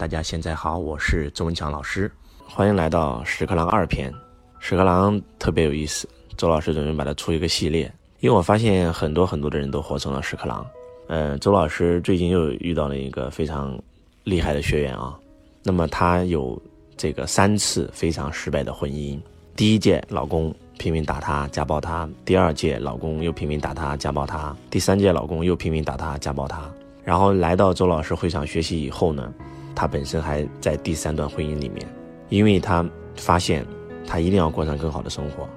[0.00, 2.10] 大家现在好，我是周文强老师，
[2.48, 4.10] 欢迎来到屎壳郎二篇。
[4.58, 10.66] 屎壳郎特别有意思，周老师准备把它出一个系列，因为我发现很多很多的人都活成了屎壳郎。
[11.08, 13.78] 嗯，周老师最近又遇到了一个非常
[14.24, 15.18] 厉害的学员啊，
[15.62, 16.58] 那么他有
[16.96, 19.20] 这个三次非常失败的婚姻，
[19.54, 26.72] 第一届老公拼命打她家暴她，第二届老公又拼命打她家暴她，第三届老公又拼命打她家暴她，
[27.04, 29.30] 然后来到周老师会场学习以后呢。
[29.74, 31.86] 他本身还在第三段婚姻里面，
[32.28, 33.66] 因为他发现
[34.06, 35.48] 他一定要过上更好的生活，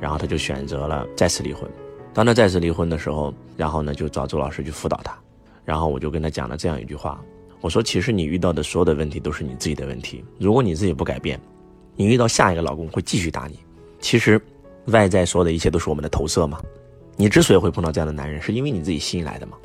[0.00, 1.68] 然后他就选择了再次离婚。
[2.14, 5.16] 当他再次离婚的时候，然后呢就找周老师去辅导他，
[5.64, 7.22] 然后我就跟他讲了这样一句话：
[7.60, 11.40] 我说其实你遇到的所有的问题都是你自己的问题，如果你自己不改变，
[11.96, 13.58] 你遇到下一个老公会继续打你。
[14.00, 14.40] 其实
[14.86, 16.60] 外在所有的一切都是我们的投射嘛。
[17.16, 19.56] 你之所以会碰到这样的男人，是因为你自己吸引来的嘛。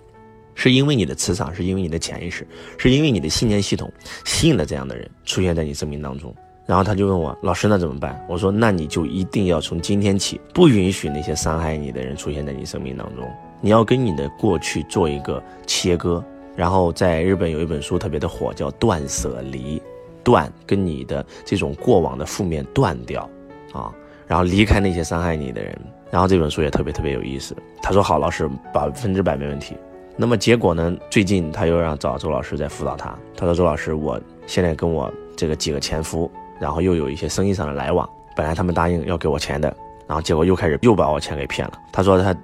[0.60, 2.46] 是因为你的磁场，是因为你的潜意识，
[2.80, 3.90] 是因为你的信念系统
[4.26, 6.36] 吸引了这样的人出现在你生命当中。
[6.66, 13.24] 然后他就问我：“老师，那怎么办？”我说：“那你就一定要从今天起，不允许那些伤害你的人出现在你生命当中。
[13.62, 16.22] 你要跟你的过去做一个切割。
[16.56, 19.78] 然后在日本有一本书特别的火，叫《断舍离》，
[20.24, 23.30] 断跟你的这种过往的负面断掉，
[23.72, 23.94] 啊，
[24.26, 25.80] 然后离开那些伤害你的人。
[26.10, 27.56] 然后这本书也特别特别有意思。
[27.82, 29.78] 他说：“好，老师，百分之百没问题。”
[30.20, 30.98] 那么结果呢？
[31.12, 33.16] 最近他又让找周老师在辅导他。
[33.36, 38.10] 他说：“周老师，我现在跟我这个几个前夫，然后又有一些生意上的来往。
[38.36, 39.72] 本来他们答应要给我钱的，
[40.08, 41.74] 然后结果又开始又把我钱给骗了。
[41.92, 42.36] 他说他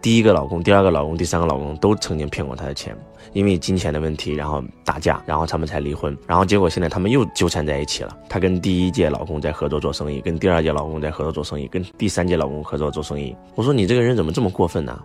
[0.00, 2.96] 第一个老公、第二个老公、第三个老公都曾经骗过他的钱，
[3.32, 6.16] 因为金钱的问题，然后打架，然后他们才离婚。
[6.24, 8.16] 然后结果现在他们又纠缠在一起了。
[8.28, 13.34] 他跟第一届老公在合作做生意，跟第二届老公在合作做生意，跟第三届老公合作做生意。
[13.56, 14.96] 我说你这个人怎么这么过分呢？”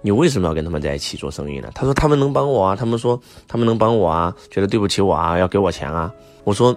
[0.00, 1.70] 你为什么要跟他们在一起做生意呢？
[1.74, 6.12] 他说他们能帮我啊，他们说他们能帮我啊，觉得对不起我啊，要给我钱啊。
[6.44, 6.74] 我说，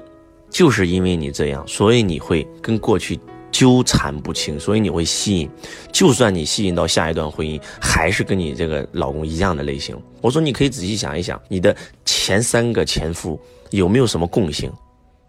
[0.50, 3.20] 就是因为你这样，所以你会跟过去
[3.52, 5.50] 纠缠不清，所以你会吸引。
[5.92, 9.96] 就算你吸引到下一段婚姻，还是跟你这个老公一样的类型。
[10.20, 11.76] 我说你可以仔细想一想，你的
[12.06, 14.72] 前三个前夫有没有什么共性？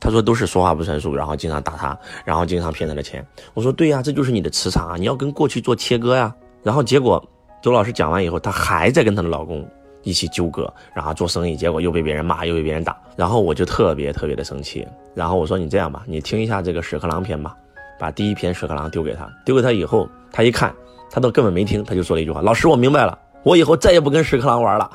[0.00, 3.25] 他说都是说话不算数，然后经常打他，然后经常骗他的钱。
[3.55, 6.34] 我说对呀，这就是你的磁场啊，你要跟过去做切割呀。
[6.62, 7.22] 然后结果。
[7.62, 9.65] 周老师讲完以后，她还在跟她的老公
[10.03, 14.87] 一起纠葛，然后做生意，结果又被别人骂，又被别人打，然后我就特别特别的生气。
[15.15, 17.55] 然后我说：“你这样吧，你听一下这个屎壳郎篇吧，
[18.00, 20.75] 把第一篇屎壳郎丢给他，丢给他以后，他一看，
[21.09, 24.91] 他都根本没听，他就说了一句话：‘老师，我明白了，我以后再也不跟屎壳郎玩了。’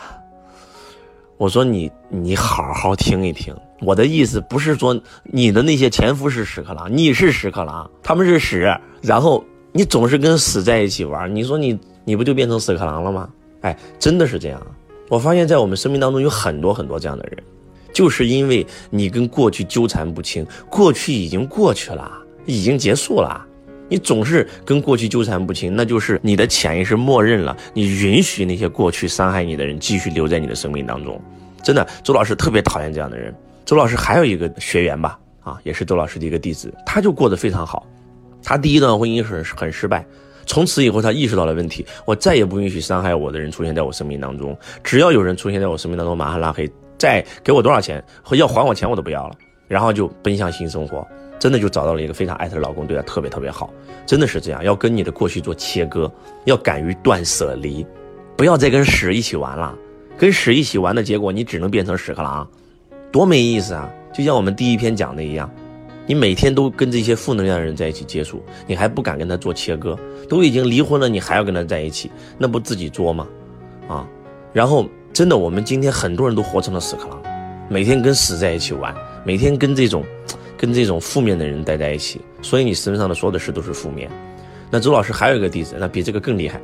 [1.39, 9.41] 我说：‘你你好好听一听，我的意思不是说你的那些前夫是屎壳郎，你是屎壳郎，他们是屎，然后
[9.71, 13.29] 你总是跟屎在一起玩，你说你。’你不就变成屎壳郎了吗？
[13.59, 14.65] 哎，真的是这样。
[15.09, 17.43] 我发现，在我们生命当中有很多很多这样的人，
[17.91, 22.09] 就是因为你跟过去纠缠不清，过去已经过去了，
[22.45, 23.45] 已经结束了。
[23.89, 31.21] 你总是跟过去纠缠不清，那就是你的潜意识默认了，你允许那些过去伤害你的人继续留在你的生命当中。
[31.61, 33.35] 真的，周老师特别讨厌这样的人。
[33.65, 37.85] 周老师还有一个学员吧，啊，也是周老师的一个弟子，他就过得非常好。
[38.41, 40.05] 他第一段婚姻是很失败。
[40.47, 44.57] 从此以后，他意识到了问题，我再也不允许伤害我的人出现在我生命当中。
[44.83, 49.35] 只要有人出现在我生命当中，马上拉黑，再给我多少钱和要还我钱我都不要了，
[49.67, 51.05] 然后就奔向新生活。
[51.37, 53.71] 真的就找到了一个非常爱他的老公，对他特别特别好。
[54.07, 56.11] 真的是这样，要跟你的过去做切割，
[56.45, 57.85] 要敢于断舍离，
[58.35, 59.75] 不要再跟屎一起玩了。
[60.17, 62.49] 跟屎一起玩的结果，你只能变成屎壳郎，
[63.11, 63.87] 多没意思啊！
[64.11, 65.47] 就像我们第一篇讲的一样。
[66.07, 69.95] 你每天都跟这些负能量的人在一起接触，你还不敢跟他做切割？
[70.29, 73.27] 都已经离婚了，你还要跟他在一起，那不自己作吗？
[73.89, 74.07] 啊！
[74.53, 77.21] 然后真的，我们今天很多人都活成了屎壳郎，
[77.69, 80.03] 每天跟屎在一起玩，每天跟这种，
[80.57, 84.09] 跟这种负面的人待在一起，所以你身上的所有的事都是负面。
[84.71, 86.61] 那周老师还有一个弟子，那比这个更厉害。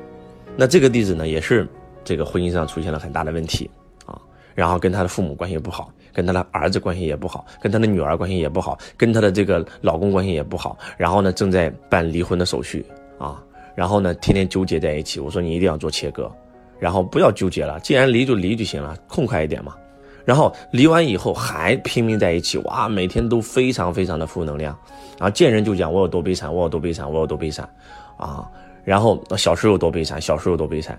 [0.56, 1.68] 那这个弟子呢，也是
[2.06, 3.70] 这个婚姻上出现了很大的问题
[4.06, 4.20] 啊，
[4.56, 5.92] 然后跟他的父母关系不好。
[6.14, 10.78] 跟他的儿子关系也不好，跟他的女儿关系也不好，跟他的这个老公关系也不好。
[10.96, 12.86] 然后呢，正在办离婚的手续
[13.18, 13.44] 啊。
[13.76, 15.20] 然后呢，天天纠结在一起。
[15.20, 16.32] 我说你一定要做切割，
[16.80, 19.76] 然后不要纠结了，既然离就离就行了，痛快一点嘛。
[20.26, 24.74] 然后离完以后还拼命在一起，哇，每天都非常非常的负能量，
[25.20, 27.68] 然后见人就讲我有多悲惨，我有多悲惨，我有多悲惨，
[28.16, 28.48] 啊，
[28.86, 30.98] 然后小时候有多悲惨，小时候有多悲惨。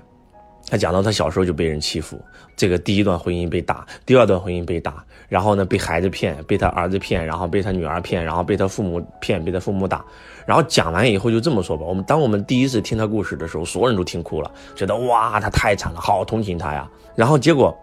[0.66, 2.20] 他讲到他小时候就被人欺负，
[2.56, 10.04] 这个第一段婚姻被打，第二段婚姻被打，然后呢被孩子骗，被他儿子骗，然后被他女儿骗，然后被他父母骗，被他父母打。
[10.46, 16.90] 然后讲完以后就这么说吧，我们当我们第一次听他故事的时候，所有人都听哭了，觉得哇他太惨了，好同情他呀。
[17.14, 17.76] 然后结果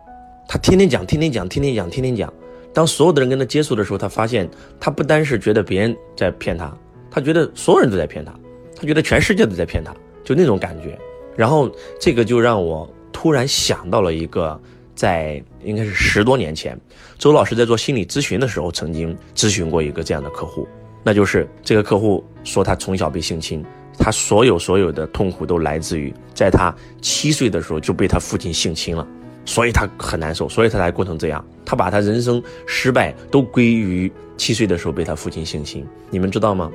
[0.48, 2.33] 他天天讲，天天讲，天天讲，天天讲，
[2.74, 4.50] 当所有的人跟他接触的时候，他发现
[4.80, 6.75] 他不单是觉得别人在骗他，
[7.10, 8.33] 他觉得所有人都在骗他，
[8.75, 9.94] 他觉得全世界都在骗他，
[10.24, 10.98] 就那种感觉。
[11.36, 11.69] 然后
[12.00, 14.60] 这个就让我突然想到了一个，
[14.95, 16.80] 在应该是十多年前，
[17.18, 20.68] 周老师在做心理咨询的时候，曾经咨询过一个这样的客户，
[21.04, 23.63] 那就是这个客户说他从小被性侵，
[23.98, 29.07] 他所有所有的痛苦都来自于在他七岁的时候就被他父亲性侵了。
[29.44, 31.44] 所以他很难受，所以他才过成这样。
[31.66, 35.83] 他把他人生失败都归于七岁的时候被他父亲性侵。
[36.12, 36.72] 你们知道吗？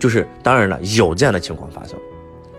[0.00, 1.96] 就是当然了，有这样的情况发生，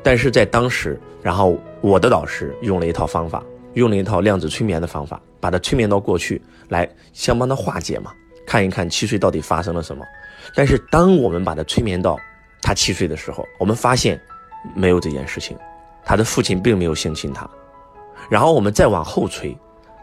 [0.04, 8.12] 但是在当时，然后我的导师用了一套方法，用了一套量子催眠的方法，把他催眠到过去，来想帮他化解嘛，
[8.46, 10.04] 看一看七岁到底发生了什么。
[10.54, 12.20] 但是当我们把他催眠到
[12.62, 14.20] 他七岁的时候，我们发现
[14.76, 15.58] 没有这件事情，
[16.04, 17.50] 他的父亲并没有性侵他。
[18.30, 19.58] 然后我们再往后催，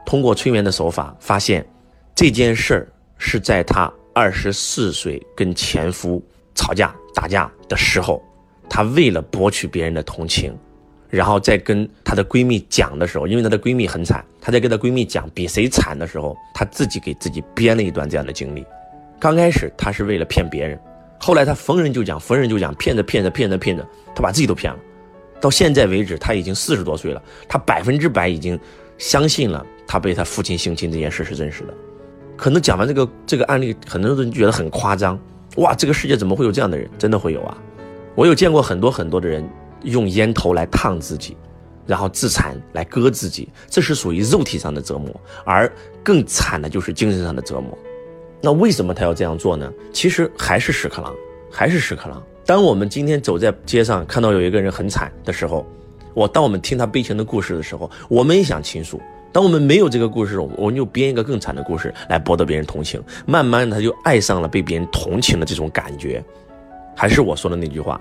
[0.06, 1.66] 通过催眠的手法发现，
[2.14, 2.88] 这件事儿
[3.18, 6.22] 是在他二十四岁跟前夫
[6.54, 8.22] 吵架打架的时候，
[8.70, 10.56] 她为了博取别人的同情，
[11.10, 18.64] 然后再跟她的闺蜜讲的时候，因为她的闺蜜很惨，她在跟她闺蜜讲比谁惨的时候，她自己给自己编了一段这样的经历。
[19.18, 20.78] 刚开始她是为了骗别人，
[21.18, 24.78] 后来她逢人就讲，逢人就讲，骗着骗着骗着骗着，她把自己都骗了。
[25.40, 28.58] 到现在为止，她已经四十多岁了，她百分之百已经
[28.96, 31.74] 相信了她被她父亲性侵这件事是真实的。
[32.36, 35.18] 可能讲完这个这个案例，很多人觉得很夸张，
[35.56, 36.88] 哇，这个世界怎么会有这样的人？
[36.98, 37.58] 真的会有啊！
[38.14, 39.48] 我有见过很多很多的人
[39.82, 41.36] 用烟头来烫自己，
[41.86, 45.08] 然后自残来割自己，这是属于肉体上的折磨，
[45.44, 45.70] 而
[46.02, 47.76] 更惨的就是精神上的折磨。
[48.42, 49.70] 那为什么他要这样做呢？
[49.92, 51.14] 其实还是屎壳郎，
[51.50, 52.22] 还是屎壳郎。
[52.46, 55.64] 当我们今天走在街上，看到有一个人很惨的时候，
[56.14, 59.00] 我当我们听他悲情的故事的时候，我们也想倾诉。
[59.32, 63.00] 当我们没有这个故事，我们就编一个更惨的故事来博得别人同情。
[63.26, 66.24] 慢慢的，他就爱上了被别人同情的这种感觉。
[66.96, 68.00] 还是我说的那句话，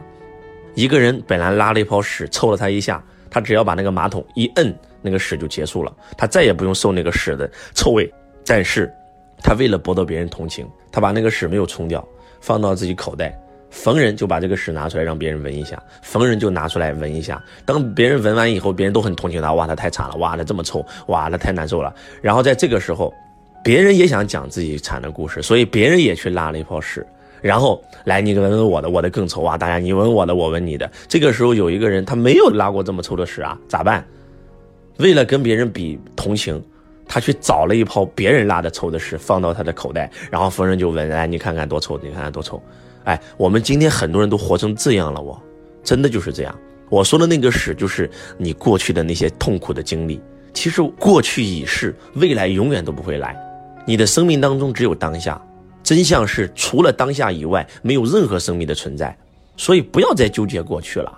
[0.75, 8.12] 一个人本来拉了一泡屎，臭了他一下，他只要把那个马桶一摁，那个屎就结束了，他再也不用受那个屎的臭味。
[8.45, 8.91] 但是，
[9.44, 12.06] 他为了博得别人同情，他把那个屎没有冲掉，
[12.41, 13.38] 放到自己口袋。
[13.71, 17.39] 逢人就把这个屎拿出来让别人闻一下，逢人就拿出来闻一下。
[17.65, 21.94] 当别人闻完以后，别人都很同情他，哇，他太惨了，哇，他这么臭，哇，他太难受了。
[22.19, 23.13] 然后在这个时候，
[23.63, 27.06] 别人也想讲自己惨的故事，所以别人也去拉了一泡屎，
[27.41, 29.57] 然后来你闻闻我的，我的更臭啊！
[29.57, 30.89] 大家你闻我的，我闻你的。
[31.07, 34.06] 这个时候有一个人他没有拉过这么臭的屎啊，咋办？
[34.97, 36.62] 为了跟别人比同情，
[37.07, 42.62] 他去找了一泡别人拉的臭的屎放到他的口袋，然后逢人就闻，哎，你看看多臭，你看看多臭。
[43.06, 45.42] 哎，我们今天很多人都活成这样了，我
[45.83, 46.53] 真的就是这样。
[46.89, 50.21] 我说的那个屎，就是你过去的那些痛苦的经历。
[50.53, 53.35] 其实过去已逝，未来永远都不会来。
[53.85, 55.42] 你的生命当中只有当下，
[55.89, 59.18] 真相是除了当下以外，没有任何生命的存在。
[59.57, 61.12] 所以不要再纠结过去了。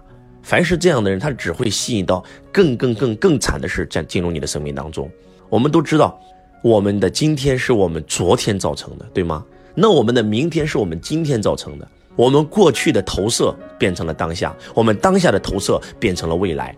[0.44, 2.24] 凡是这样的人，他只会吸引到
[2.54, 5.12] 更更更更惨的事在进入你的生命当中。
[5.50, 6.18] 我们都知道，
[6.64, 9.44] 我们的今天是我们昨天造成的，对吗？
[9.76, 11.86] 那我们的明天是我们今天造成的，
[12.16, 16.74] 我们过去的投射变成了当下，我们当下的投射变成了未来。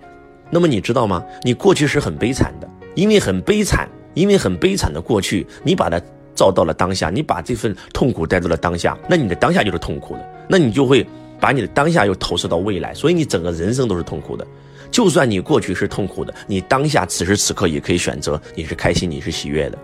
[0.49, 1.23] 那么你知道吗？
[1.43, 6.01] 你过去是很悲惨的，因为很悲惨，因为很悲惨的过去，你把它
[6.43, 11.07] 照到了当下，你把这份痛苦带到了当下，那你的当下就是痛苦的，那你就会
[11.39, 14.45] 把你的当下又投射到未来，所以你整个人生都是痛苦的。
[14.91, 19.77] 就算你过去是痛苦的，你当下此时此刻也可以选择你是开心，你是喜悦的。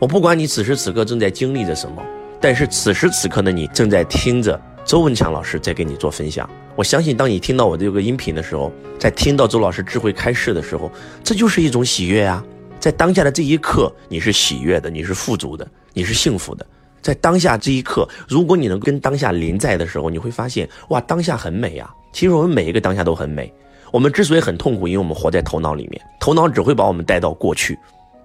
[0.00, 2.02] 我不管你此时此刻正在经历着什么。
[2.40, 6.50] 但是此时此刻的你正在听着周文强老师在给你做分享。
[6.74, 10.90] 我相信，当你听到我这个音频的时候，在听到周老师智慧开示的时候，
[11.22, 12.44] 这就是一种喜悦啊！
[12.78, 16.66] 在当下的这一刻，你是喜悦的，你是富足的，你是幸福的。
[17.02, 21.90] 在当下这一刻，如果你能跟当下临在的时候，你会发现，哇，当下很美啊！
[22.12, 23.52] 其实我们每一个当下都很美。
[23.90, 27.78] 我们之所以很痛苦，因为我们活在头脑里面，头脑只会把我们带到过去，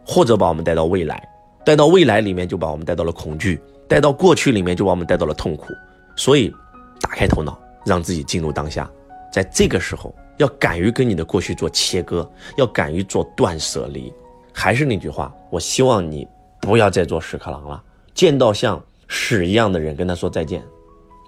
[0.05, 1.27] 或者把我们带到未来，
[1.65, 3.59] 带到未来里面就把我们带到了恐惧。
[3.87, 5.67] 带到过去里面，就把我们带到了痛苦。
[6.15, 6.53] 所以，
[6.99, 8.89] 打开头脑，让自己进入当下。
[9.31, 14.11] 在这个时候，要敢于跟你的过去做切割，要敢于做断舍离。
[14.51, 16.27] 还是那句话，我希望你
[16.65, 17.81] 不要再做屎壳郎了。
[18.15, 20.59] 见到像屎一样的人，跟他说再见；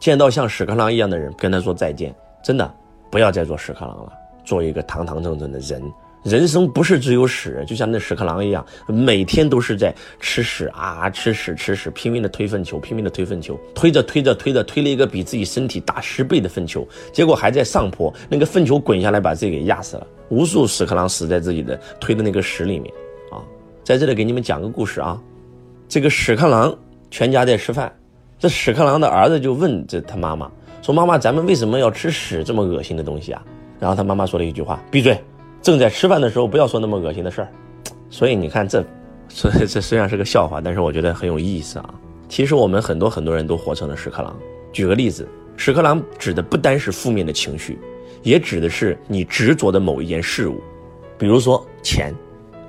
[0.01, 2.13] 见到像屎壳郎一样的人，跟他说再见。
[2.43, 2.73] 真的，
[3.11, 4.11] 不要再做屎壳郎了，
[4.43, 5.81] 做一个堂堂正正的人。
[6.23, 22.93] 人生不是只有屎，就像那屎壳郎一样，每天都是在吃屎啊，吃屎吃屎，拼命的推粪球，拼命的推粪球，推着推着推着推了一个比自己身体大十倍的粪球，结果还在上坡，那个粪球滚下来把自己给压死了，无数屎壳郎死在自己的推的那个屎里面！
[23.87, 25.17] 在这里给你们讲个故事啊，
[25.87, 26.77] 这个屎壳郎
[27.09, 27.89] 全家在吃饭，
[28.37, 30.51] 这屎壳郎的儿子就问这他妈妈
[30.81, 33.41] 说：“妈妈，咱们为什么要吃屎这么恶心的东西啊？”
[33.79, 35.17] 然后他妈妈说了一句话：“闭嘴，
[35.61, 37.47] 正在吃饭的时候不要说那么恶心的事儿。”
[38.11, 38.83] 所以你看，这，
[39.29, 41.93] 所以这虽然是个笑话，但是我觉得很有意思啊。
[42.27, 44.37] 其实我们很多很多人都活成了屎壳郎。
[44.73, 45.25] 举个例子，
[45.55, 47.79] 屎壳郎指的不单是负面的情绪，
[48.21, 50.61] 也指的是你执着的某一件事物，
[51.17, 52.13] 比如说钱。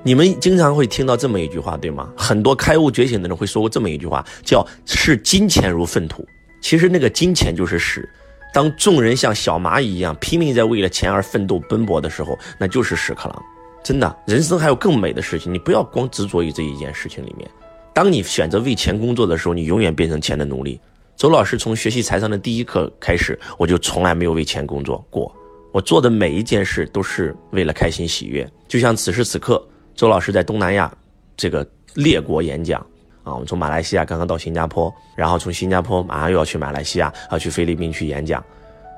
[0.04, 2.08] 你们经常会听到这么一句话，对吗？
[2.16, 6.26] 很多开悟觉醒的人会说过这么一句话，叫“视金钱如粪土”。
[6.62, 8.08] 其实那个金钱就是屎。
[8.54, 13.42] 当众人像小蚂蚁一样拼命在为了钱而奋斗奔波的时候，那就是屎壳郎。
[13.82, 17.48] 真的，人生还有更美的事情，你不要光执着于这一件事情里面。
[17.92, 20.80] 当你选择为钱工作的时候，你永远变成钱的奴隶。
[21.16, 25.34] 周老师从学习财商的第一课开始，我就从来没有为钱工作过。
[25.72, 28.48] 我做的每一件事都是为了开心喜悦。
[28.68, 29.62] 就像此时此刻。
[29.98, 30.88] 周老师在东南亚
[31.36, 32.80] 这个列国演讲
[33.24, 38.42] 啊，我们从马来西亚刚刚到新加坡，然后从新加坡马上又要去马来西亚，要去菲律宾去演讲，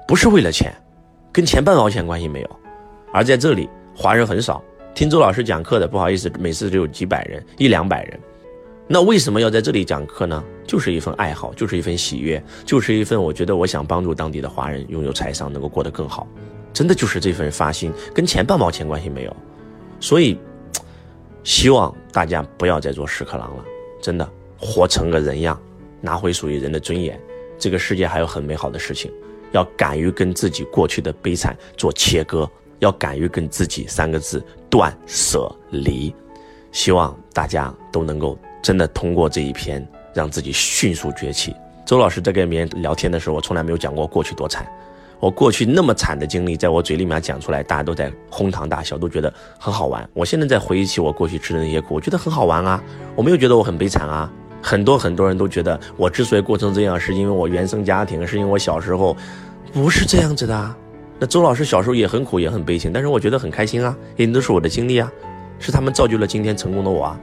[0.06, 0.70] 不是为了钱，
[1.32, 2.50] 跟钱半毛钱关系没有。
[3.14, 3.66] 而在这里，
[3.96, 4.62] 华人很少，
[4.94, 8.20] 听周老师讲课的，不好意思，每次只有几百人，一两百人。
[8.86, 10.44] 那为什么要在这里讲课呢？
[10.66, 16.28] 就是一份爱好，就是一份喜悦，就是一份我觉得我想帮助当地的华人拥有财商，能够过得更好，
[16.74, 19.34] 真的就是这份发心，跟钱半毛钱关系没有。
[19.98, 20.38] 所以。
[21.42, 23.64] 希望大家不要再做屎壳郎了，
[24.00, 24.28] 真的
[24.58, 25.60] 活成个人样，
[26.00, 27.18] 拿回属于人的尊严。
[27.58, 29.12] 这个世界还有很美好的事情，
[29.52, 36.14] 要敢于跟自己过去的悲惨做切割，要敢于跟自己三个字断舍离。
[36.72, 41.54] 希望大家都能够真的通过这一篇，让自己迅速崛起。
[41.84, 44.66] 周老师在跟别人聊天的时候，我从来没有讲过过去多惨。
[45.20, 50.08] 我过去那么惨的经历，在我嘴里面讲出来，大家都在哄堂大笑，都觉得很好玩。
[50.14, 52.82] 我现在在回忆起我过去吃的那些苦，我觉得很好玩啊，
[53.14, 54.32] 我没有觉得我很悲惨啊。
[54.62, 59.16] 很多很多人都觉得我之所以过成这样，是因为我原生家庭，是因为我小时候，
[59.72, 60.74] 不是这样子的。
[61.18, 65.12] 那周老师小时候也很苦，也很悲情，但是我觉得很开心啊，因为都是我的经历啊，
[65.58, 67.20] 是他们造就了今天成功的我啊。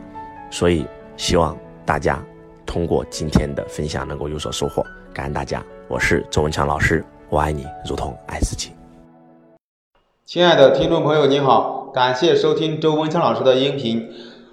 [0.52, 0.86] 所以
[1.16, 2.24] 希望大家
[2.66, 7.04] 通过今天的分享能够有所收获，感恩大家，我是周文强老师。
[7.30, 8.72] 我爱你，如同爱自己。
[10.26, 14.10] 亲爱的听众朋友，你好，感谢收听周文强老师的音频。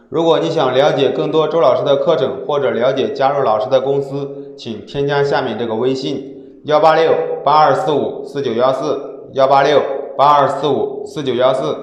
[0.09, 7.15] 如果你想了解更多周老师的课程，或者了解加入老师的公司，请添加下面这个微信：幺八六
[7.45, 9.81] 八二四五四九幺四，幺八六
[10.19, 11.77] 八二四五四九幺四。